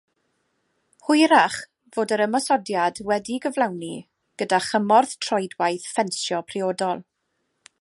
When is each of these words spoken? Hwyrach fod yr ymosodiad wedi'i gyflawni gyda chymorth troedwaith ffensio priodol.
Hwyrach 1.07 1.57
fod 1.97 2.13
yr 2.17 2.23
ymosodiad 2.25 3.01
wedi'i 3.11 3.37
gyflawni 3.43 3.91
gyda 4.43 4.61
chymorth 4.69 5.13
troedwaith 5.27 5.87
ffensio 5.91 6.41
priodol. 6.53 7.05